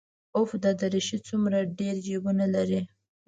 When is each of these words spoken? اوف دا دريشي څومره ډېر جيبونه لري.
اوف 0.37 0.49
دا 0.63 0.71
دريشي 0.81 1.17
څومره 1.27 1.57
ډېر 1.79 1.95
جيبونه 2.05 2.45
لري. 2.55 2.81